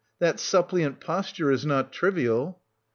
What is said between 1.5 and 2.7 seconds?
is not trivial.